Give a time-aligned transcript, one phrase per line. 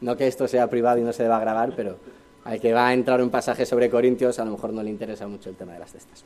[0.00, 1.96] No que esto sea privado y no se deba grabar, pero
[2.44, 5.26] al que va a entrar un pasaje sobre Corintios a lo mejor no le interesa
[5.26, 6.24] mucho el tema de las cestas.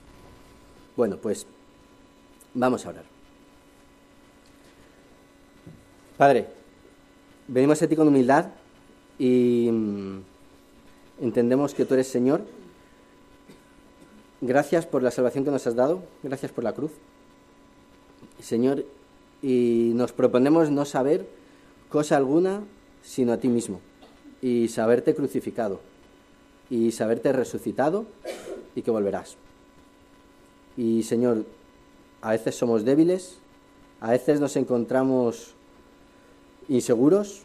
[0.97, 1.47] Bueno, pues
[2.55, 3.05] vamos a orar.
[6.17, 6.47] Padre,
[7.49, 8.47] venimos a ti con humildad
[9.19, 10.19] y mm,
[11.21, 12.43] entendemos que tú eres Señor.
[14.41, 16.93] Gracias por la salvación que nos has dado, gracias por la cruz.
[18.41, 18.85] Señor,
[19.43, 21.27] y nos proponemos no saber
[21.89, 22.63] cosa alguna
[23.05, 23.81] sino a ti mismo
[24.41, 25.81] y saberte crucificado
[26.71, 28.07] y saberte resucitado
[28.75, 29.37] y que volverás.
[30.77, 31.45] Y Señor,
[32.23, 33.39] a veces somos débiles,
[34.01, 35.55] a veces nos encontramos
[36.69, 37.43] inseguros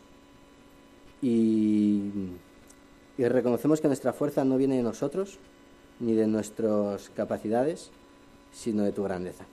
[1.21, 2.09] y,
[3.17, 5.37] y reconocemos que nuestra fuerza no viene de nosotros
[5.99, 7.91] ni de nuestras capacidades,
[8.53, 9.45] sino de tu grandeza.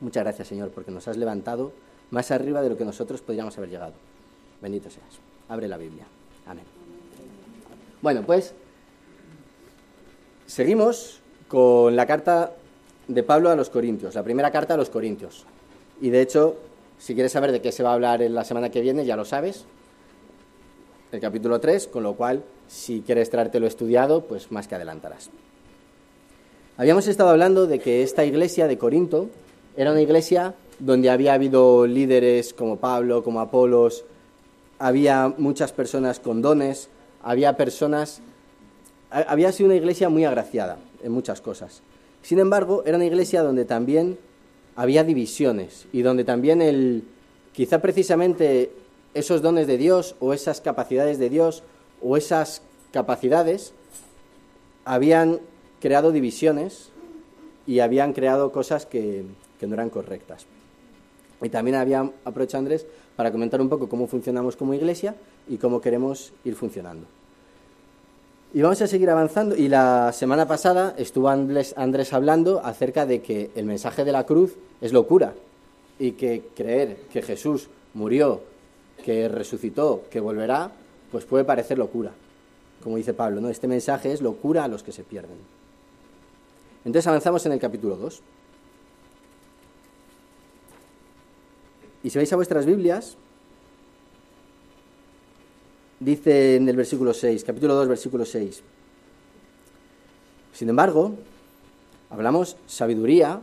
[0.00, 1.72] Muchas gracias, Señor, porque nos has levantado
[2.10, 4.09] más arriba de lo que nosotros podríamos haber llegado.
[4.60, 5.18] Bendito seas.
[5.48, 6.06] Abre la Biblia.
[6.46, 6.64] Amén.
[8.02, 8.54] Bueno, pues
[10.46, 12.52] seguimos con la carta
[13.08, 15.44] de Pablo a los Corintios, la primera carta a los Corintios.
[16.00, 16.56] Y de hecho,
[16.98, 19.16] si quieres saber de qué se va a hablar en la semana que viene, ya
[19.16, 19.64] lo sabes,
[21.12, 25.30] el capítulo 3, con lo cual, si quieres traértelo estudiado, pues más que adelantarás.
[26.76, 29.28] Habíamos estado hablando de que esta iglesia de Corinto
[29.76, 34.04] era una iglesia donde había habido líderes como Pablo, como Apolos,
[34.80, 36.88] había muchas personas con dones,
[37.22, 38.22] había personas,
[39.10, 41.82] había sido una iglesia muy agraciada en muchas cosas.
[42.22, 44.18] Sin embargo, era una iglesia donde también
[44.76, 47.04] había divisiones y donde también el,
[47.52, 48.72] quizá precisamente
[49.12, 51.62] esos dones de Dios o esas capacidades de Dios
[52.02, 53.74] o esas capacidades
[54.86, 55.40] habían
[55.80, 56.88] creado divisiones
[57.66, 59.24] y habían creado cosas que,
[59.58, 60.46] que no eran correctas.
[61.42, 65.14] Y también había aprovechado Andrés para comentar un poco cómo funcionamos como iglesia
[65.48, 67.06] y cómo queremos ir funcionando.
[68.52, 69.56] Y vamos a seguir avanzando.
[69.56, 74.54] Y la semana pasada estuvo Andrés, hablando acerca de que el mensaje de la cruz
[74.80, 75.34] es locura
[75.98, 78.40] y que creer que Jesús murió,
[79.04, 80.72] que resucitó, que volverá,
[81.12, 82.10] pues puede parecer locura.
[82.82, 83.50] Como dice Pablo, ¿no?
[83.50, 85.36] Este mensaje es locura a los que se pierden.
[86.84, 88.20] Entonces avanzamos en el capítulo 2.
[92.02, 93.16] Y si vais a vuestras Biblias,
[95.98, 98.62] dice en el versículo 6, capítulo 2, versículo 6.
[100.54, 101.12] Sin embargo,
[102.08, 103.40] hablamos sabiduría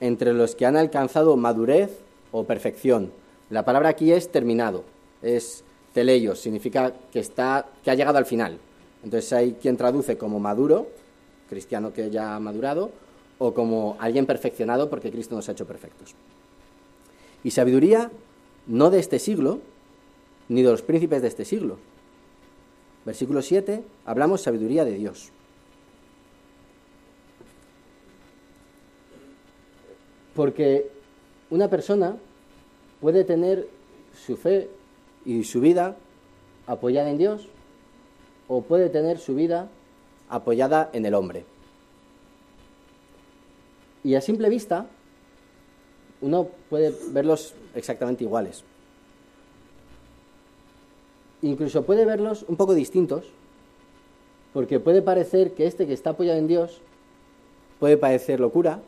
[0.00, 1.90] entre los que han alcanzado madurez
[2.32, 3.12] o perfección.
[3.50, 4.84] La palabra aquí es terminado,
[5.22, 5.62] es
[5.92, 8.58] teleios, significa que, está, que ha llegado al final.
[9.04, 10.88] Entonces hay quien traduce como maduro,
[11.48, 12.90] cristiano que ya ha madurado,
[13.38, 16.14] o como alguien perfeccionado porque Cristo nos ha hecho perfectos.
[17.44, 18.10] Y sabiduría
[18.66, 19.60] no de este siglo,
[20.48, 21.78] ni de los príncipes de este siglo.
[23.04, 25.30] Versículo 7, hablamos sabiduría de Dios.
[30.34, 30.90] Porque
[31.50, 32.16] una persona
[33.00, 33.68] puede tener
[34.26, 34.68] su fe
[35.24, 35.96] y su vida
[36.66, 37.48] apoyada en Dios
[38.48, 39.68] o puede tener su vida
[40.28, 41.44] apoyada en el hombre.
[44.02, 44.86] Y a simple vista,
[46.24, 48.64] uno puede verlos exactamente iguales.
[51.42, 53.26] Incluso puede verlos un poco distintos,
[54.54, 56.80] porque puede parecer que este que está apoyado en Dios
[57.78, 58.80] puede parecer locura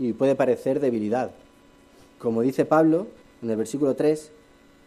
[0.00, 1.30] y puede parecer debilidad.
[2.18, 3.06] Como dice Pablo
[3.42, 4.32] en el versículo 3,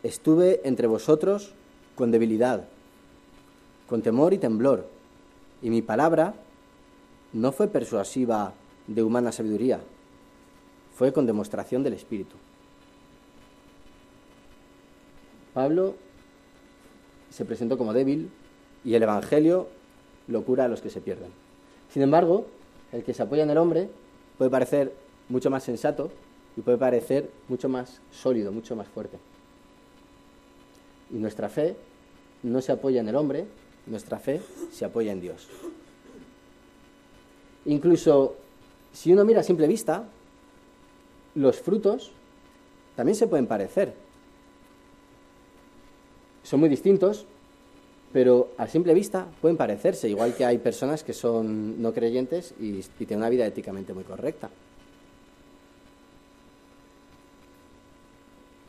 [0.03, 1.53] estuve entre vosotros
[1.95, 2.67] con debilidad,
[3.87, 4.85] con temor y temblor,
[5.61, 6.33] y mi palabra
[7.31, 8.53] no fue persuasiva
[8.87, 9.79] de humana sabiduría,
[10.99, 12.35] fue con demostración del Espíritu.
[15.53, 15.95] Pablo
[17.29, 18.29] se presentó como débil
[18.83, 19.69] y el Evangelio
[20.27, 21.31] locura a los que se pierden.
[21.89, 22.47] Sin embargo,
[22.91, 23.89] el que se apoya en el hombre
[24.37, 24.93] puede parecer
[25.29, 26.11] mucho más sensato
[26.57, 29.17] y puede parecer mucho más sólido, mucho más fuerte.
[31.11, 31.77] Y nuestra fe
[32.43, 33.47] no se apoya en el hombre,
[33.85, 35.47] nuestra fe se apoya en Dios.
[37.67, 38.35] Incluso
[38.91, 40.09] si uno mira a simple vista,
[41.35, 42.11] los frutos
[42.95, 43.93] también se pueden parecer.
[46.43, 47.25] Son muy distintos,
[48.11, 52.81] pero a simple vista pueden parecerse, igual que hay personas que son no creyentes y,
[52.97, 54.49] tienen una vida éticamente muy correcta.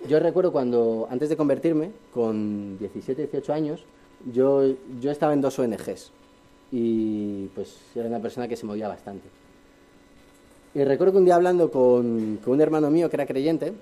[0.09, 3.85] Yo recuerdo cuando, antes de convertirme, con 17, 18 años,
[4.33, 4.63] yo,
[5.01, 6.11] yo estaba en dos ONGs
[6.73, 9.29] y pues era una persona que se movía bastante.
[10.75, 13.73] Y recuerdo que un día hablando con, un hermano mío que era creyente,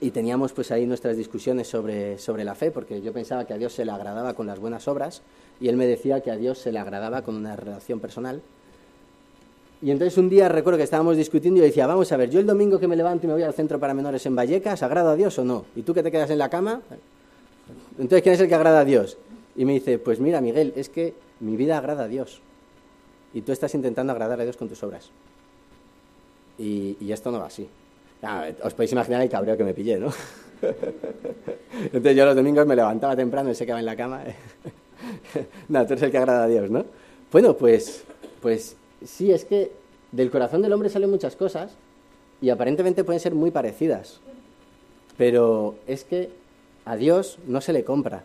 [0.00, 3.58] y teníamos pues ahí nuestras discusiones sobre, sobre la fe, porque yo pensaba que a
[3.58, 5.22] Dios se le agradaba con las buenas obras
[5.60, 8.40] y él me decía que a Dios se le agradaba con una relación personal.
[9.82, 12.38] Y entonces un día recuerdo que estábamos discutiendo y yo decía, vamos a ver, yo
[12.38, 15.10] el domingo que me levanto y me voy al centro para menores en Vallecas, ¿agrado
[15.10, 15.64] a Dios o no?
[15.74, 16.80] ¿Y tú que te quedas en la cama?
[17.98, 19.18] Entonces, ¿quién es el que agrada a Dios?
[19.56, 22.40] Y me dice, pues mira, Miguel, es que mi vida agrada a Dios.
[23.34, 25.10] Y tú estás intentando agradar a Dios con tus obras.
[26.58, 27.68] Y, esto no va así.
[28.62, 30.12] os podéis imaginar el cabreo que me pillé, ¿no?
[31.72, 34.22] Entonces yo los domingos me levantaba temprano y se quedaba en la cama.
[35.68, 36.84] no, tú eres el que agrada a Dios, ¿no?
[37.30, 38.04] Bueno, pues,
[38.42, 39.70] pues sí, es que
[40.12, 41.72] del corazón del hombre salen muchas cosas
[42.40, 44.20] y aparentemente pueden ser muy parecidas.
[45.16, 46.30] Pero es que
[46.84, 48.24] a Dios no se le compra,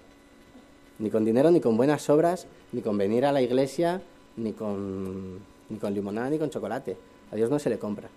[1.00, 4.02] ni con dinero, ni con buenas obras, ni con venir a la iglesia,
[4.38, 5.40] ni con,
[5.74, 6.96] ni con limonada, ni con chocolate.
[7.32, 8.10] A Dios no se le compra.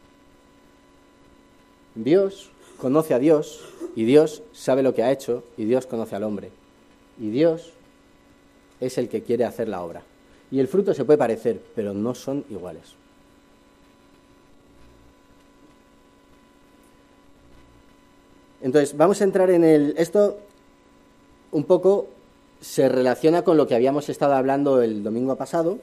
[1.95, 3.65] Dios conoce a Dios
[3.97, 6.51] y Dios sabe lo que ha hecho y Dios conoce al hombre.
[7.19, 7.73] Y Dios
[8.81, 10.03] es el que quiere hacer la obra.
[10.51, 12.95] Y el fruto se puede parecer, pero no son iguales.
[18.61, 19.95] Entonces, vamos a entrar en el...
[19.97, 20.39] Esto
[21.53, 22.09] un poco
[22.61, 25.79] se relaciona con lo que habíamos estado hablando el domingo pasado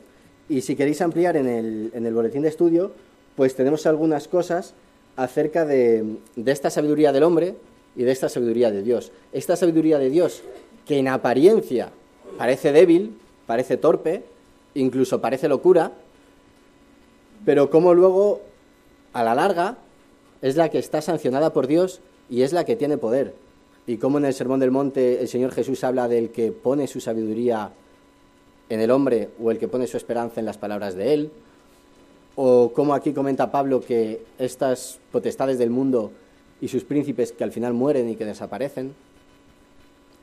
[0.53, 2.91] y si queréis ampliar en el, en el boletín de estudio,
[3.35, 4.75] pues tenemos algunas cosas
[5.15, 7.55] acerca de, de esta sabiduría del hombre
[7.95, 9.11] y de esta sabiduría de Dios.
[9.31, 10.43] Esta sabiduría de Dios,
[10.85, 11.89] que en apariencia
[12.37, 13.17] parece débil,
[13.47, 14.25] parece torpe,
[14.75, 15.91] incluso parece locura,
[17.45, 18.41] pero como luego,
[19.13, 19.77] a la larga,
[20.43, 23.33] es la que está sancionada por Dios y es la que tiene poder.
[23.87, 26.99] Y como en el Sermón del Monte el Señor Jesús habla del que pone su
[26.99, 27.71] sabiduría
[28.69, 31.31] en el hombre o el que pone su esperanza en las palabras de Él,
[32.35, 36.11] o como aquí comenta Pablo que estas potestades del mundo
[36.61, 38.93] y sus príncipes que al final mueren y que desaparecen,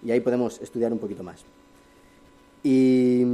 [0.04, 1.44] y ahí podemos estudiar un poquito más.
[2.62, 3.24] Y,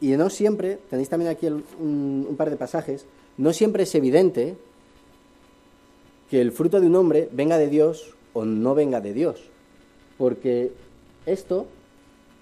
[0.00, 4.56] no siempre, tenéis también aquí un, par de pasajes, no siempre es evidente
[6.30, 9.50] que el fruto de un hombre venga de Dios o no venga de Dios.
[10.18, 10.72] Porque
[11.26, 11.66] esto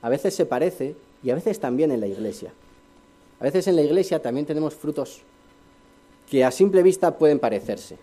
[0.03, 2.53] a veces se parece y a veces también en la iglesia.
[3.39, 5.23] A veces en la iglesia también tenemos frutos
[6.29, 7.97] que a simple vista pueden parecerse.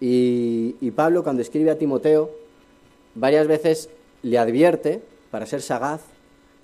[0.00, 2.30] Y, y Pablo cuando escribe a Timoteo
[3.14, 3.90] varias veces
[4.22, 6.02] le advierte, para ser sagaz,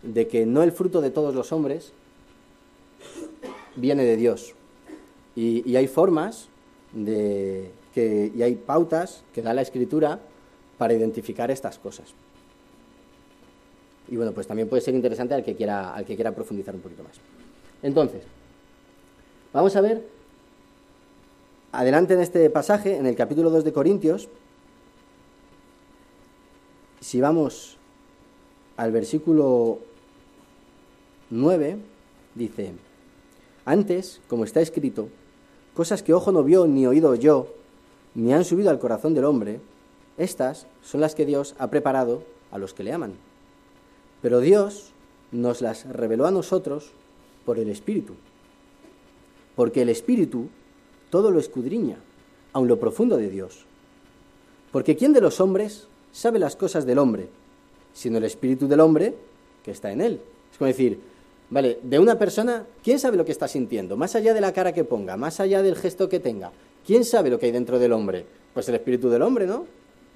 [0.02, 1.92] de que no el fruto de todos los hombres
[3.76, 4.54] viene de Dios.
[5.36, 6.48] Y, hay formas
[6.92, 10.20] de que, y hay pautas que da la escritura
[10.78, 12.14] para identificar estas cosas.
[14.08, 16.80] Y bueno, pues también puede ser interesante al que quiera, al que quiera profundizar un
[16.80, 17.14] poquito más.
[17.82, 18.22] Entonces,
[19.52, 20.06] vamos a ver
[21.72, 24.28] adelante en este pasaje, en el capítulo 2 de Corintios,
[27.00, 27.76] si vamos
[28.76, 29.78] al versículo
[31.30, 31.76] 9
[32.34, 32.72] dice,
[33.64, 35.08] antes, como está escrito,
[35.74, 37.48] cosas que ojo no vio ni oído yo,
[38.14, 39.60] ni han subido al corazón del hombre,
[40.16, 43.14] estas son las que Dios ha preparado a los que le aman.
[44.24, 44.88] Pero Dios
[45.32, 46.92] nos las reveló a nosotros
[47.44, 48.14] por el Espíritu,
[49.54, 50.48] porque el Espíritu
[51.10, 51.98] todo lo escudriña,
[52.54, 53.66] aun lo profundo de Dios.
[54.72, 57.28] Porque ¿quién de los hombres sabe las cosas del hombre,
[57.92, 59.14] sino el Espíritu del hombre
[59.62, 60.20] que está en él?
[60.50, 60.98] Es como decir,
[61.50, 63.98] Vale, de una persona, ¿quién sabe lo que está sintiendo?
[63.98, 66.50] Más allá de la cara que ponga, más allá del gesto que tenga,
[66.86, 68.24] ¿quién sabe lo que hay dentro del hombre?
[68.54, 69.66] Pues el espíritu del hombre, ¿no?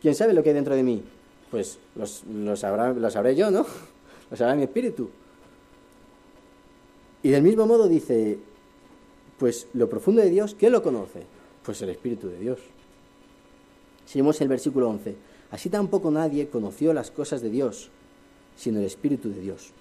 [0.01, 1.03] ¿Quién sabe lo que hay dentro de mí?
[1.51, 3.67] Pues lo, sabré yo, ¿no?
[4.31, 5.09] Lo sabrá mi espíritu.
[7.23, 8.39] Y del mismo modo dice,
[9.39, 11.23] pues lo profundo de Dios, ¿quién lo conoce?
[11.65, 12.61] Pues el espíritu de Dios.
[14.07, 15.17] Seguimos el versículo 11.
[15.51, 17.91] Así tampoco nadie conoció las cosas de Dios,
[18.57, 19.73] sino el espíritu de Dios.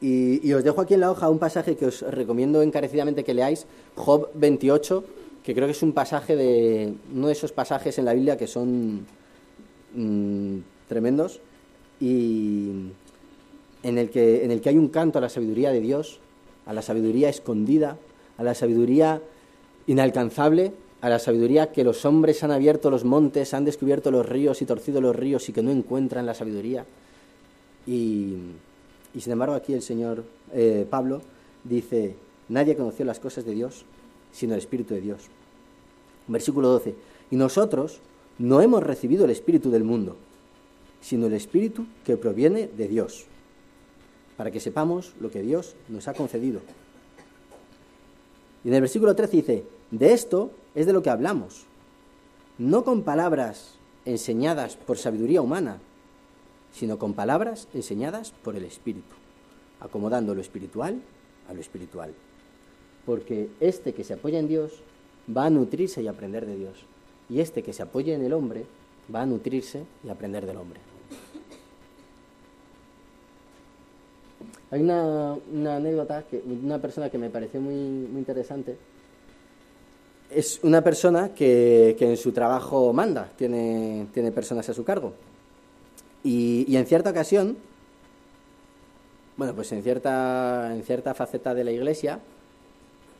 [0.00, 3.66] Y, os dejo aquí en la hoja un pasaje que os recomiendo encarecidamente que leáis,
[3.96, 5.04] Job 28,
[5.42, 8.46] que creo que es un pasaje de uno de esos pasajes en la Biblia que
[8.46, 9.06] son
[9.96, 11.40] mm, tremendos
[12.00, 12.70] y
[13.82, 16.20] en el, que, en el que hay un canto a la sabiduría de Dios,
[16.66, 17.96] a la sabiduría escondida,
[18.38, 19.20] a la sabiduría
[19.86, 24.62] inalcanzable, a la sabiduría que los hombres han abierto los montes, han descubierto los ríos
[24.62, 26.84] y torcido los ríos y que no encuentran la sabiduría.
[27.86, 28.34] Y,
[29.18, 31.22] sin embargo aquí el Señor eh, Pablo
[31.64, 32.14] dice,
[32.48, 33.84] nadie conoció las cosas de Dios
[34.36, 35.22] sino el Espíritu de Dios.
[36.28, 36.94] Versículo 12,
[37.30, 38.00] y nosotros
[38.38, 40.16] no hemos recibido el Espíritu del mundo,
[41.00, 43.26] sino el Espíritu que proviene de Dios,
[44.36, 46.60] para que sepamos lo que Dios nos ha concedido.
[48.64, 51.64] Y en el versículo 13 dice, de esto es de lo que hablamos,
[52.58, 53.74] no con palabras
[54.04, 55.78] enseñadas por sabiduría humana,
[56.72, 59.14] sino con palabras enseñadas por el Espíritu,
[59.80, 61.00] acomodando lo espiritual
[61.48, 62.12] a lo espiritual.
[63.06, 64.72] Porque este que se apoya en Dios
[65.34, 66.84] va a nutrirse y aprender de Dios,
[67.28, 68.64] y este que se apoya en el hombre
[69.14, 70.80] va a nutrirse y aprender del hombre.
[74.70, 75.32] Hay una,
[75.76, 78.76] anécdota, que, una persona que me pareció muy, muy interesante.
[80.28, 85.12] Es una persona que, que, en su trabajo manda, tiene, tiene personas a su cargo.
[86.24, 87.56] Y, en cierta ocasión,
[89.36, 92.18] bueno, pues en cierta, en cierta faceta de la iglesia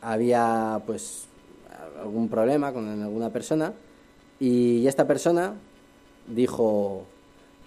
[0.01, 1.27] había pues
[2.01, 3.73] algún problema con alguna persona
[4.39, 5.55] y esta persona
[6.27, 7.05] dijo,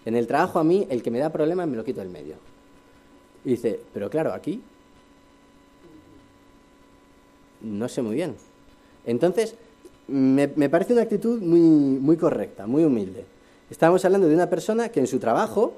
[0.06, 2.36] en el trabajo a mí el que me da problemas me lo quito del medio.
[3.46, 4.62] Y dice, pero claro, aquí
[7.62, 8.36] no sé muy bien.
[9.06, 9.56] Entonces,
[10.08, 13.26] me, me parece una actitud muy, muy correcta, muy humilde.
[13.70, 15.74] Estamos hablando de una persona que en su trabajo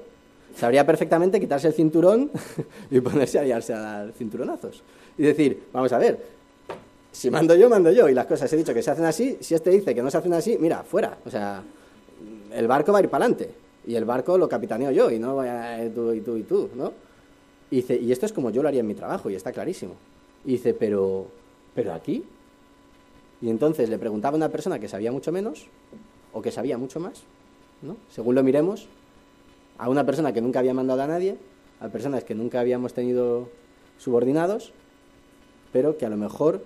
[0.56, 2.30] sabría perfectamente quitarse el cinturón
[2.90, 4.82] y ponerse a liarse a dar cinturonazos.
[5.18, 6.18] Y decir, vamos a ver,
[7.12, 8.08] si mando yo, mando yo.
[8.08, 10.18] Y las cosas he dicho que se hacen así, si este dice que no se
[10.18, 11.16] hacen así, mira, fuera.
[11.24, 11.62] O sea,
[12.52, 13.54] el barco va a ir para adelante.
[13.86, 16.92] Y el barco lo capitaneo yo y no vaya tú y tú y tú, ¿no?
[17.70, 19.94] Y esto es como yo lo haría en mi trabajo y está clarísimo.
[20.44, 21.26] Y dice, pero,
[21.74, 22.24] pero aquí.
[23.40, 25.66] Y entonces le preguntaba a una persona que sabía mucho menos
[26.32, 27.22] o que sabía mucho más
[28.10, 28.86] según lo miremos,
[29.78, 31.36] a una persona que nunca había mandado a nadie,
[31.80, 33.48] a personas que nunca habíamos tenido
[33.98, 34.72] subordinados,
[35.72, 36.64] pero que a lo mejor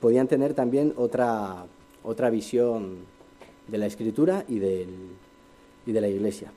[0.00, 1.66] podían tener también otra,
[2.02, 2.98] otra visión
[3.68, 6.52] de la escritura y, y de la iglesia.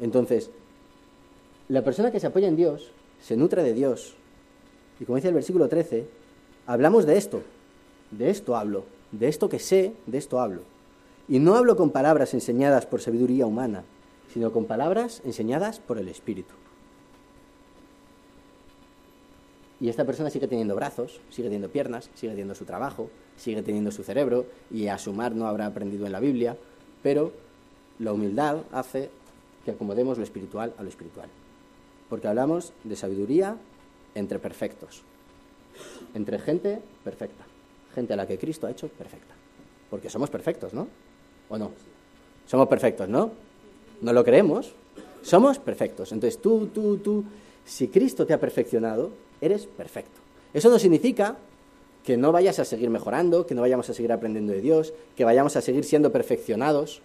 [0.00, 0.50] Entonces,
[1.68, 2.90] la persona que se apoya en Dios
[3.20, 4.14] se nutre de Dios.
[5.00, 6.06] Y como dice el versículo 13,
[6.66, 7.42] hablamos de esto,
[8.10, 10.62] de esto hablo, de esto que sé, de esto hablo.
[11.28, 13.84] Y no hablo con palabras enseñadas por sabiduría humana,
[14.32, 16.54] sino con palabras enseñadas por el Espíritu.
[19.82, 23.90] Y esta persona sigue teniendo brazos, sigue teniendo piernas, sigue teniendo su trabajo, sigue teniendo
[23.90, 26.56] su cerebro, y a sumar no habrá aprendido en la Biblia,
[27.02, 27.32] pero
[27.98, 29.10] la humildad hace
[29.64, 31.28] que acomodemos lo espiritual a lo espiritual.
[32.08, 33.56] Porque hablamos de sabiduría
[34.14, 35.02] entre perfectos,
[36.14, 37.44] entre gente perfecta,
[37.92, 39.34] gente a la que Cristo ha hecho perfecta.
[39.90, 40.86] Porque somos perfectos, ¿no?
[41.48, 41.72] ¿O no?
[42.46, 43.32] Somos perfectos, ¿no?
[44.00, 44.74] No lo creemos.
[45.22, 46.12] Somos perfectos.
[46.12, 47.24] Entonces tú, tú, tú,
[47.64, 49.10] si Cristo te ha perfeccionado,
[49.42, 50.18] eres perfecto.
[50.54, 51.36] Eso no significa
[52.04, 55.24] que no vayas a seguir mejorando, que no vayamos a seguir aprendiendo de Dios, que
[55.24, 57.02] vayamos a seguir siendo perfeccionados,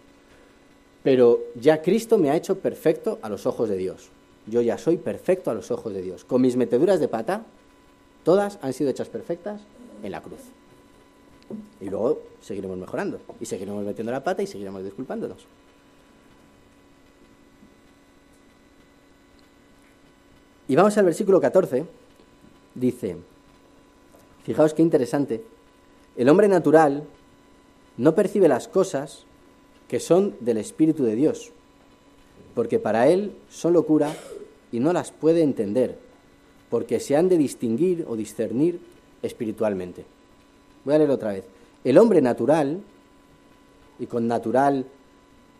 [1.03, 4.09] pero ya Cristo me ha hecho perfecto a los ojos de Dios.
[4.45, 6.23] Yo ya soy perfecto a los ojos de Dios.
[6.23, 7.43] Con mis meteduras de pata,
[8.23, 9.61] todas han sido hechas perfectas
[10.03, 10.39] en la cruz.
[11.79, 15.45] Y luego seguiremos mejorando y seguiremos metiendo la pata y seguiremos disculpándonos.
[20.67, 21.85] Y vamos al versículo 14.
[22.77, 23.15] Dice,
[24.43, 25.43] fijaos qué interesante,
[26.15, 27.03] el hombre natural
[27.97, 29.25] no percibe las cosas
[29.87, 31.51] que son del Espíritu de Dios,
[32.53, 34.15] porque para él son locura
[34.71, 35.97] y no las puede entender,
[36.69, 38.79] porque se han de distinguir o discernir
[39.23, 40.05] espiritualmente.
[40.85, 41.45] Voy a leer otra vez.
[41.83, 42.79] El hombre natural,
[43.97, 44.85] y con natural,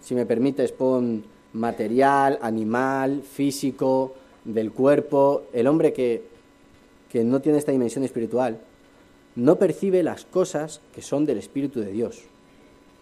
[0.04, 4.14] si me permites, pon material, animal, físico,
[4.46, 6.37] del cuerpo, el hombre que,
[7.10, 8.60] que no tiene esta dimensión espiritual,
[9.36, 12.24] no percibe las cosas que son del Espíritu de Dios,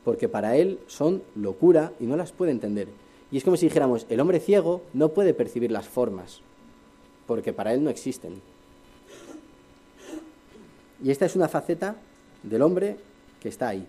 [0.04, 2.88] porque para él son locura y no las puede entender.
[3.32, 6.42] Y es como si dijéramos, el hombre ciego no puede percibir las formas,
[7.26, 8.42] porque para él no existen.
[11.04, 11.96] Y esta es una faceta
[12.44, 12.98] del hombre
[13.42, 13.88] que está ahí.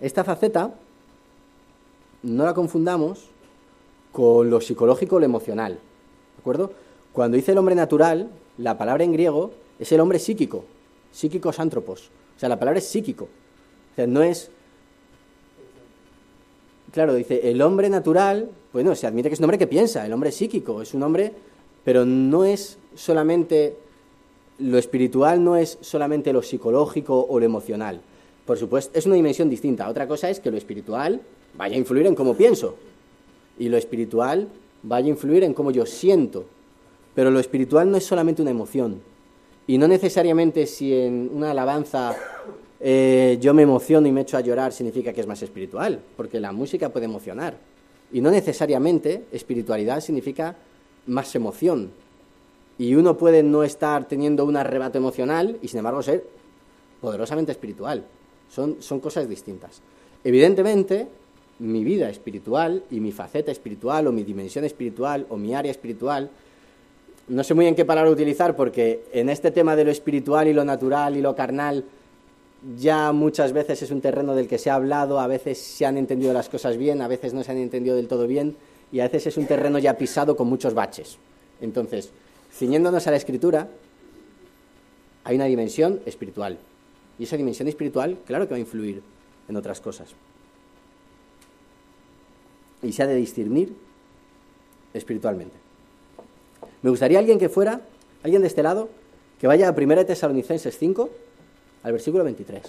[0.00, 0.74] Esta faceta
[2.22, 3.28] no la confundamos
[4.12, 5.72] con lo psicológico o lo emocional.
[5.74, 6.72] ¿De acuerdo?
[7.18, 10.64] Cuando dice el hombre natural, la palabra en griego es el hombre psíquico,
[11.10, 12.12] psíquicos ántropos.
[12.36, 13.24] O sea, la palabra es psíquico.
[13.24, 14.52] O sea, no es.
[16.92, 20.06] Claro, dice el hombre natural, pues no, se admite que es un hombre que piensa,
[20.06, 21.32] el hombre psíquico, es un hombre,
[21.82, 23.74] pero no es solamente
[24.60, 28.00] lo espiritual no es solamente lo psicológico o lo emocional.
[28.46, 29.88] Por supuesto, es una dimensión distinta.
[29.88, 31.20] Otra cosa es que lo espiritual
[31.56, 32.76] vaya a influir en cómo pienso
[33.58, 34.46] y lo espiritual
[34.84, 36.44] vaya a influir en cómo yo siento.
[37.18, 39.02] Pero lo espiritual no es solamente una emoción.
[39.66, 42.14] Y no necesariamente si en una alabanza
[42.78, 46.38] eh, yo me emociono y me echo a llorar significa que es más espiritual, porque
[46.38, 47.56] la música puede emocionar.
[48.12, 50.54] Y no necesariamente espiritualidad significa
[51.08, 51.90] más emoción.
[52.78, 56.24] Y uno puede no estar teniendo un arrebato emocional y sin embargo ser
[57.00, 58.04] poderosamente espiritual.
[58.48, 59.82] Son, son cosas distintas.
[60.22, 61.08] Evidentemente,
[61.58, 66.30] mi vida espiritual y mi faceta espiritual o mi dimensión espiritual o mi área espiritual,
[67.28, 70.52] no sé muy bien qué palabra utilizar porque en este tema de lo espiritual y
[70.52, 71.84] lo natural y lo carnal
[72.78, 75.96] ya muchas veces es un terreno del que se ha hablado, a veces se han
[75.96, 78.56] entendido las cosas bien, a veces no se han entendido del todo bien
[78.90, 81.18] y a veces es un terreno ya pisado con muchos baches.
[81.60, 82.10] Entonces,
[82.52, 83.68] ciñéndonos a la escritura,
[85.24, 86.58] hay una dimensión espiritual.
[87.18, 89.02] Y esa dimensión espiritual, claro que va a influir
[89.48, 90.08] en otras cosas.
[92.82, 93.74] Y se ha de discernir
[94.94, 95.67] espiritualmente.
[96.82, 97.80] Me gustaría alguien que fuera,
[98.22, 98.88] alguien de este lado,
[99.40, 101.10] que vaya a 1 Tesalonicenses 5,
[101.82, 102.62] al versículo 23.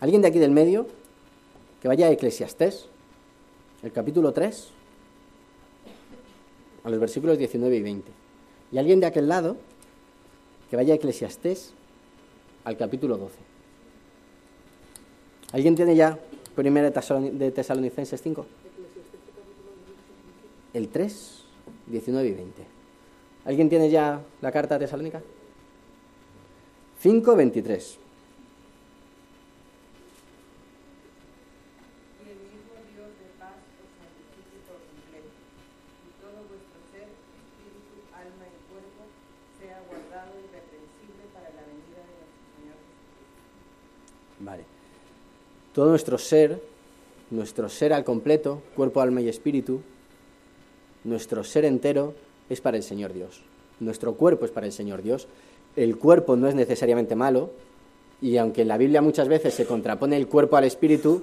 [0.00, 0.86] Alguien de aquí del medio,
[1.80, 2.86] que vaya a Eclesiastés,
[3.82, 4.68] el capítulo 3,
[6.84, 8.12] a los versículos 19 y 20.
[8.72, 9.56] Y alguien de aquel lado,
[10.68, 11.72] que vaya a Eclesiastés,
[12.64, 13.36] al capítulo 12.
[15.52, 16.18] ¿Alguien tiene ya
[16.54, 18.46] primera de Tesalonicenses 5?
[20.74, 21.44] El 3,
[21.86, 22.73] 19 y 20.
[23.44, 25.20] ¿Alguien tiene ya la carta tesalónica?
[27.00, 27.98] 5, 23.
[45.74, 46.62] Todo nuestro ser,
[47.30, 49.82] nuestro ser al completo, cuerpo, alma y espíritu,
[51.02, 52.14] nuestro ser entero
[52.48, 53.40] es para el Señor Dios.
[53.80, 55.26] Nuestro cuerpo es para el Señor Dios.
[55.76, 57.50] El cuerpo no es necesariamente malo,
[58.20, 61.22] y aunque en la Biblia muchas veces se contrapone el cuerpo al espíritu,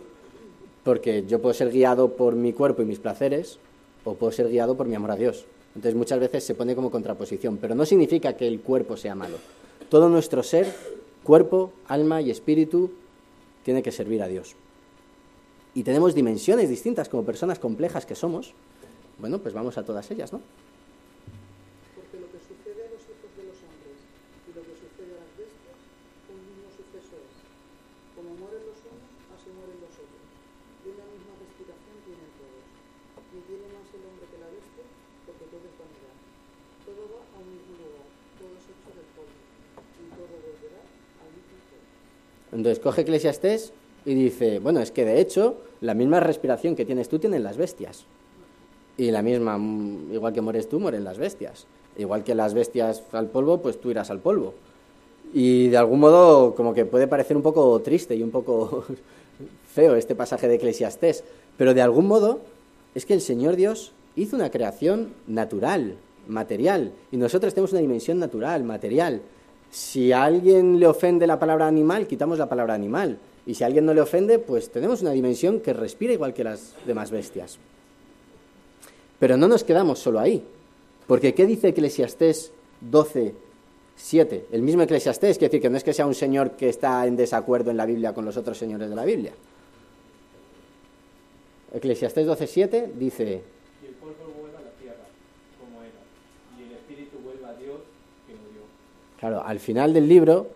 [0.84, 3.60] porque yo puedo ser guiado por mi cuerpo y mis placeres,
[4.04, 5.46] o puedo ser guiado por mi amor a Dios.
[5.76, 9.38] Entonces muchas veces se pone como contraposición, pero no significa que el cuerpo sea malo.
[9.90, 10.74] Todo nuestro ser,
[11.24, 12.92] cuerpo, alma y espíritu,
[13.64, 14.56] tiene que servir a Dios.
[15.74, 18.54] Y tenemos dimensiones distintas como personas complejas que somos.
[19.20, 20.42] Bueno, pues vamos a todas ellas, ¿no?
[21.96, 23.96] Porque lo que sucede a los hijos de los hombres
[24.44, 25.80] y lo que sucede a las bestias,
[26.28, 27.36] un mismo suceso es.
[28.18, 30.24] Como mueren los unos, así mueren los otros.
[30.84, 32.66] Y una misma respiración tienen todos.
[33.32, 34.84] Ni tiene más el hombre que la bestia,
[35.24, 36.18] porque todo es vanidad.
[36.84, 38.08] Todo va a un mismo lugar,
[38.42, 41.88] todo es hecho del polvo, y todo volverá al mismo polvo.
[42.62, 43.74] Entonces coge Eclesiastés
[44.06, 47.58] y dice, bueno, es que de hecho la misma respiración que tienes tú tienen las
[47.58, 48.06] bestias.
[48.98, 51.66] Y la misma, mm, igual que mueres tú, mueren las bestias.
[51.98, 54.54] Igual que las bestias al polvo, pues tú irás al polvo.
[55.34, 58.86] Y de algún modo como que puede parecer un poco triste y un poco
[59.74, 61.24] feo este pasaje de Eclesiastés,
[61.58, 62.42] pero de algún modo
[62.94, 65.96] es que el Señor Dios hizo una creación natural,
[66.28, 69.22] material, y nosotros tenemos una dimensión natural, material.
[69.72, 73.18] Si a alguien le ofende la palabra animal, quitamos la palabra animal.
[73.46, 76.44] Y si a alguien no le ofende, pues tenemos una dimensión que respira igual que
[76.44, 77.58] las demás bestias.
[79.18, 80.44] Pero no nos quedamos solo ahí.
[81.08, 83.34] Porque ¿qué dice Eclesiastés 12,
[83.96, 84.46] 7?
[84.52, 87.16] El mismo Eclesiastés, quiere decir que no es que sea un señor que está en
[87.16, 89.34] desacuerdo en la Biblia con los otros señores de la Biblia.
[91.74, 93.42] Eclesiastés 12, 7 dice,
[99.22, 100.48] Claro, al final del libro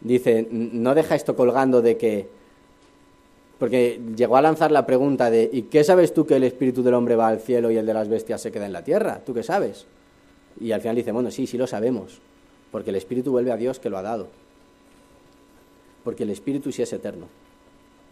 [0.00, 2.28] dice, no deja esto colgando de que...
[3.58, 6.94] Porque llegó a lanzar la pregunta de, ¿y qué sabes tú que el espíritu del
[6.94, 9.20] hombre va al cielo y el de las bestias se queda en la tierra?
[9.26, 9.86] ¿Tú qué sabes?
[10.60, 12.20] Y al final dice, bueno, sí, sí lo sabemos,
[12.70, 14.28] porque el espíritu vuelve a Dios que lo ha dado.
[16.04, 17.26] Porque el espíritu sí es eterno.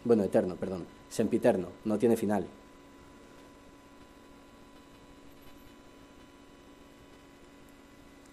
[0.03, 2.45] Bueno, eterno, perdón, sempiterno, no tiene final.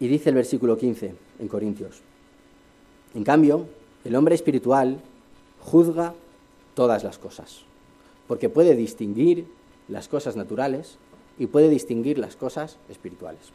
[0.04, 2.02] Y dice el versículo 15 en Corintios.
[3.16, 3.68] En cambio,
[4.04, 5.00] el hombre espiritual
[5.62, 6.14] juzga
[6.76, 7.62] todas las cosas,
[8.28, 9.48] porque puede distinguir
[9.88, 10.98] las cosas naturales
[11.40, 13.54] y puede distinguir las cosas espirituales.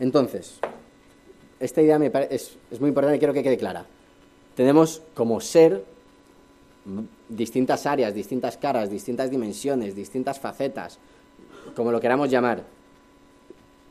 [0.00, 0.58] Entonces,
[1.60, 3.86] esta idea me es, es muy importante y quiero que quede clara.
[4.56, 5.84] Tenemos como ser
[7.28, 10.98] distintas áreas, distintas caras, distintas dimensiones, distintas facetas,
[11.76, 12.64] como lo queramos llamar,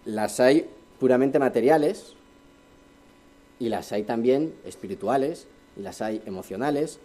[0.08, 2.13] las hay puramente materiales
[3.60, 7.00] y las hay también espirituales y las hay emocionales.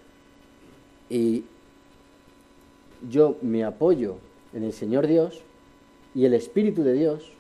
[1.10, 1.44] Y
[3.10, 4.18] yo me apoyo
[4.54, 5.42] en el Señor Dios
[6.14, 7.32] y el Espíritu de Dios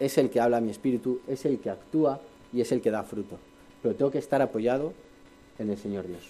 [0.00, 2.20] es el que habla a mi espíritu, es el que actúa
[2.52, 3.38] y es el que da fruto.
[3.82, 4.94] Pero tengo que estar apoyado
[5.58, 6.22] en el Señor Dios.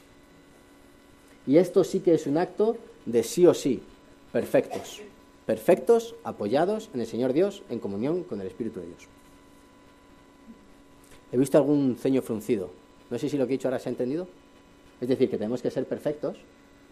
[1.47, 3.83] Y esto sí que es un acto de sí o sí,
[4.33, 5.01] perfectos
[5.47, 9.07] perfectos, apoyados en el Señor Dios, en comunión con el Espíritu de Dios.
[11.33, 12.71] He visto algún ceño fruncido.
[13.11, 14.27] No sé si lo que he dicho ahora se ha entendido.
[15.01, 16.37] Es decir, que tenemos que ser perfectos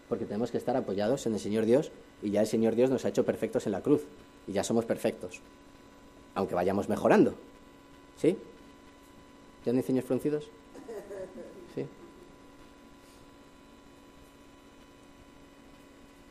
[0.07, 1.91] porque tenemos que estar apoyados en el Señor Dios
[2.21, 4.03] y ya el Señor Dios nos ha hecho perfectos en la cruz
[4.47, 5.41] y ya somos perfectos,
[6.35, 7.33] aunque vayamos mejorando.
[8.17, 8.37] ¿Sí?
[9.65, 10.45] ¿Ya no hay ceños fruncidos?
[11.73, 11.85] ¿Sí?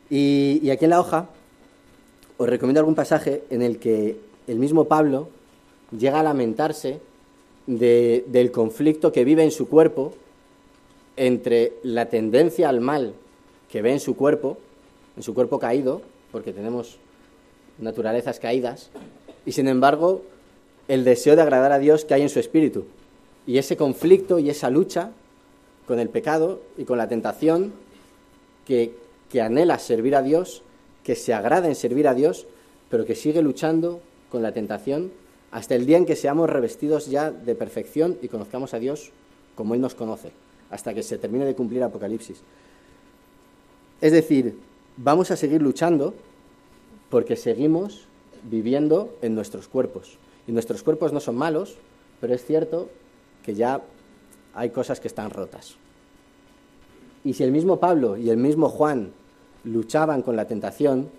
[0.09, 1.29] Y, y aquí en la hoja
[2.37, 4.17] os recomiendo algún pasaje en el que
[4.47, 5.29] el mismo Pablo
[5.97, 6.99] llega a lamentarse
[7.67, 10.13] de- del conflicto que vive en su cuerpo
[11.17, 13.13] entre la tendencia al mal
[13.71, 14.57] que ve en su cuerpo,
[15.17, 16.97] en su cuerpo caído, porque tenemos
[17.79, 18.89] naturalezas caídas,
[19.45, 20.21] y sin embargo
[20.87, 22.85] el deseo de agradar a Dios que hay en su espíritu.
[23.47, 25.11] Y ese conflicto y esa lucha
[25.87, 27.73] con el pecado y con la tentación
[28.65, 28.91] que
[29.41, 30.61] anhela servir a Dios,
[31.05, 32.47] que se agrada en servir a Dios,
[32.89, 35.11] pero que sigue luchando con la tentación
[35.51, 39.11] hasta el día en que seamos revestidos ya de perfección y conozcamos a Dios
[39.55, 40.31] como Él nos conoce,
[40.71, 42.41] hasta que se termine de cumplir Apocalipsis.
[44.01, 44.57] Es decir,
[44.97, 46.15] vamos a seguir luchando
[47.09, 48.07] porque seguimos
[48.43, 50.17] viviendo en nuestros cuerpos.
[50.47, 51.75] Y nuestros cuerpos no son malos,
[52.19, 52.89] pero es cierto
[53.43, 53.81] que ya
[54.55, 55.75] hay cosas que están rotas.
[57.23, 59.13] Y si el mismo Pablo y el mismo Juan
[59.65, 61.09] luchaban con la tentación,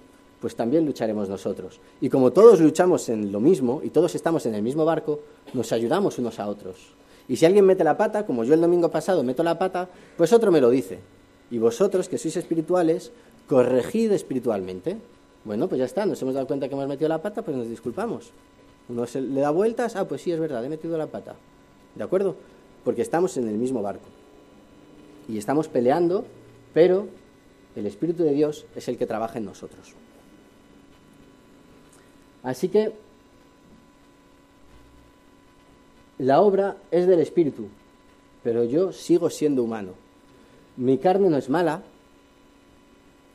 [0.41, 1.81] pues también lucharemos nosotros.
[2.01, 5.21] Y como todos luchamos en lo mismo y todos estamos en el mismo barco,
[5.55, 6.93] nos ayudamos unos a otros.
[7.29, 10.33] Y si alguien mete la pata, como yo el domingo pasado meto la pata, pues
[10.33, 11.01] otro me lo dice.
[11.51, 13.13] Y vosotros, que sois espirituales,
[13.49, 14.97] corregid espiritualmente.
[15.45, 17.69] Bueno, pues ya está, nos hemos dado cuenta que hemos metido la pata, pues nos
[17.69, 18.31] disculpamos.
[18.89, 21.35] Uno le da vueltas, ah, pues sí, es verdad, he metido la pata.
[21.95, 22.37] ¿De acuerdo?
[22.85, 24.07] Porque estamos en el mismo barco.
[25.29, 26.25] Y estamos peleando,
[26.73, 27.07] pero
[27.77, 29.95] el Espíritu de Dios es el que trabaja en nosotros.
[32.43, 32.93] Así que
[36.19, 37.69] la obra es del Espíritu,
[38.43, 39.93] pero yo sigo siendo humano.
[40.77, 41.83] Mi carne no es mala,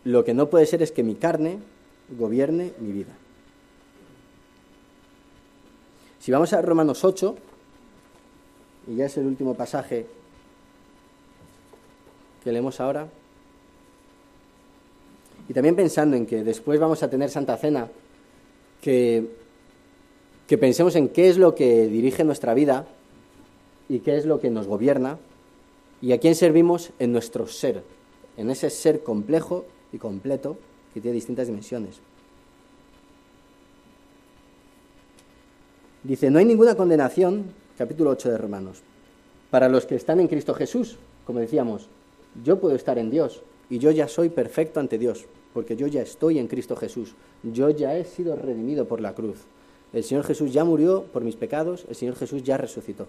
[0.04, 1.60] lo que no puede ser es que mi carne
[2.10, 3.14] gobierne mi vida.
[6.20, 7.36] Si vamos a Romanos 8,
[8.88, 10.08] y ya es el último pasaje
[12.44, 13.08] que leemos ahora,
[15.52, 17.90] y también pensando en que después vamos a tener Santa Cena,
[18.80, 19.28] que,
[20.48, 22.88] que pensemos en qué es lo que dirige nuestra vida
[23.90, 25.18] y qué es lo que nos gobierna
[26.02, 27.84] y a quién servimos en nuestro ser,
[28.38, 30.58] en ese ser complejo y completo
[30.94, 32.00] que tiene distintas dimensiones.
[36.02, 38.84] Dice, no hay ninguna condenación, capítulo 8 de Romanos,
[39.50, 41.90] para los que están en Cristo Jesús, como decíamos,
[42.42, 46.02] yo puedo estar en Dios y yo ya soy perfecto ante Dios, porque yo ya
[46.02, 49.40] estoy en Cristo Jesús, yo ya he sido redimido por la cruz.
[49.94, 53.08] El Señor Jesús ya murió por mis pecados, el Señor Jesús ya resucitó.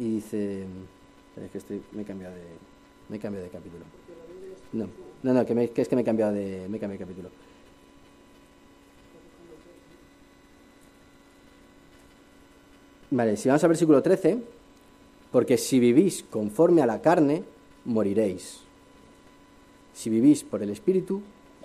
[0.00, 0.64] Y dice,
[1.54, 2.42] es que me he cambiado de,
[3.08, 3.84] me he cambiado de capítulo.
[4.72, 4.88] No,
[5.22, 7.30] no, no, que es que me he cambiado de, me he cambiado de capítulo.
[13.10, 14.38] Vale, si vamos al versículo 13,
[15.30, 17.42] porque si vivís conforme a la carne,
[17.84, 18.60] moriréis.
[19.94, 21.22] Si vivís por el Espíritu,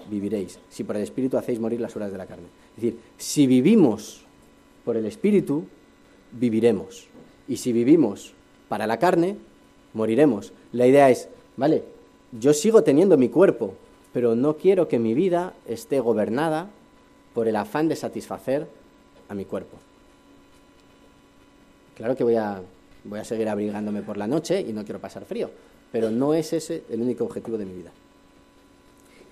[0.10, 0.60] viviréis.
[0.70, 2.48] Si por el Espíritu hacéis morir las obras de la carne.
[2.76, 4.22] Es decir, si vivimos
[4.86, 5.66] por el Espíritu,
[6.32, 7.08] viviremos.
[7.48, 8.34] Y si vivimos
[8.70, 9.38] para la carne,
[9.94, 10.54] moriremos.
[10.72, 11.28] La idea es,
[11.58, 11.84] vale,
[12.32, 13.76] yo sigo teniendo mi cuerpo,
[14.14, 16.70] pero no quiero que mi vida esté gobernada
[17.34, 18.68] por el afán de satisfacer
[19.28, 19.78] a mi cuerpo.
[21.96, 22.62] Claro que voy a,
[23.04, 25.50] voy a seguir abrigándome por la noche y no quiero pasar frío,
[25.92, 27.92] pero no es ese el único objetivo de mi vida.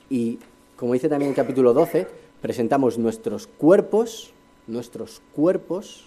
[0.09, 0.39] Y
[0.75, 2.07] como dice también el capítulo 12,
[2.41, 4.31] presentamos nuestros cuerpos,
[4.67, 6.05] nuestros cuerpos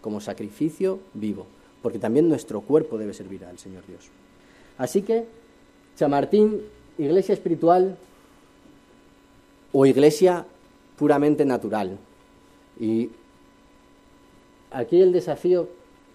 [0.00, 1.46] como sacrificio vivo,
[1.82, 4.08] porque también nuestro cuerpo debe servir al Señor Dios.
[4.78, 5.26] Así que,
[5.96, 6.60] Chamartín,
[6.98, 7.96] iglesia espiritual
[9.72, 10.46] o iglesia
[10.96, 11.98] puramente natural.
[12.78, 13.10] Y
[14.70, 15.68] aquí el desafío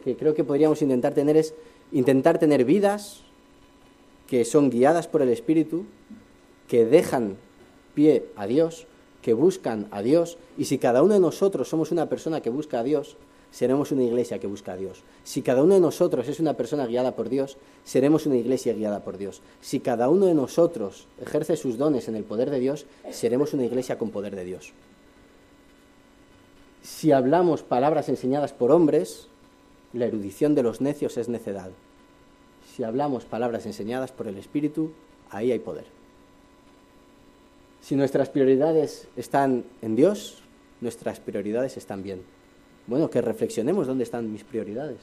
[0.06, 1.56] que creo que podríamos intentar tener es
[1.92, 3.22] intentar tener vidas
[4.28, 5.86] que son guiadas por el Espíritu,
[6.68, 7.38] que dejan
[7.96, 8.86] pie a Dios,
[9.22, 12.80] que buscan a Dios, y si cada uno de nosotros somos una persona que busca
[12.80, 13.18] a Dios,
[13.52, 15.02] seremos una iglesia que busca a Dios.
[15.24, 19.04] Si cada uno de nosotros es una persona guiada por Dios, seremos una iglesia guiada
[19.04, 19.42] por Dios.
[19.62, 23.66] Si cada uno de nosotros ejerce sus dones en el poder de Dios, seremos una
[23.66, 24.74] iglesia con poder de Dios.
[26.84, 29.30] Si hablamos palabras enseñadas por hombres,
[29.96, 31.72] la erudición de los necios es necedad.
[32.76, 34.92] Si hablamos palabras enseñadas por el Espíritu,
[35.30, 35.86] ahí hay poder.
[37.82, 40.42] Si nuestras prioridades están en Dios,
[40.82, 42.24] nuestras prioridades están bien.
[42.88, 45.00] Bueno, que reflexionemos dónde están mis prioridades.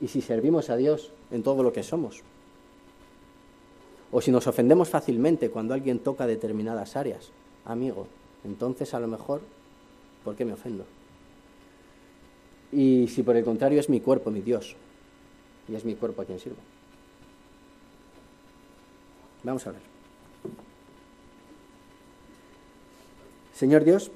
[0.00, 2.22] Y si servimos a Dios en todo lo que somos.
[4.12, 7.30] O si nos ofendemos fácilmente cuando alguien toca determinadas áreas,
[7.64, 8.06] amigo,
[8.44, 9.40] entonces a lo mejor,
[10.24, 10.84] ¿por qué me ofendo?
[12.72, 14.76] Y si por el contrario es mi cuerpo, mi Dios,
[15.68, 16.58] y es mi cuerpo a quien sirvo.
[19.42, 19.80] Vamos a ver.
[23.54, 24.10] Señor Dios,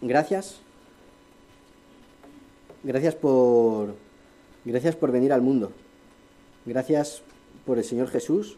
[0.00, 0.60] gracias.
[2.82, 3.94] Gracias por
[4.64, 5.72] gracias por venir al mundo.
[6.66, 7.22] Gracias
[7.64, 8.56] por el Señor Jesús,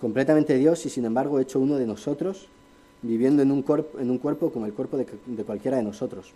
[0.00, 2.48] completamente Dios y sin embargo hecho uno de nosotros,
[3.04, 6.32] viviendo en un, cuerpo, en un cuerpo como el cuerpo de, de cualquiera de nosotros.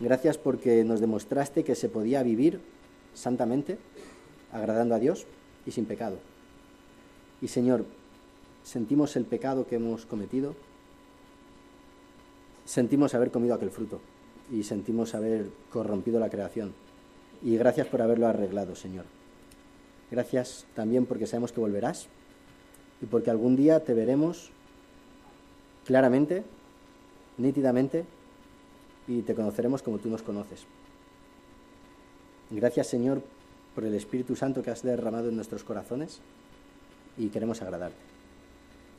[0.00, 2.60] Gracias porque nos demostraste que se podía vivir
[3.14, 3.78] santamente,
[4.52, 5.26] agradando a Dios
[5.66, 6.18] y sin pecado.
[7.42, 7.84] Y Señor,
[8.64, 10.54] sentimos el pecado que hemos cometido,
[12.64, 14.00] sentimos haber comido aquel fruto
[14.50, 16.72] y sentimos haber corrompido la creación.
[17.42, 19.04] Y gracias por haberlo arreglado, Señor.
[20.10, 22.06] Gracias también porque sabemos que volverás
[23.02, 24.50] y porque algún día te veremos
[25.86, 26.44] claramente,
[27.38, 28.04] nítidamente,
[29.08, 30.66] y te conoceremos como tú nos conoces.
[32.50, 33.22] Gracias, Señor,
[33.74, 36.20] por el Espíritu Santo que has derramado en nuestros corazones
[37.16, 37.96] y queremos agradarte.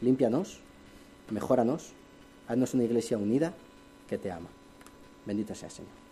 [0.01, 0.59] Límpianos,
[1.29, 1.91] mejóranos,
[2.47, 3.53] haznos una iglesia unida
[4.07, 4.49] que te ama.
[5.25, 6.06] Bendito sea, Señor.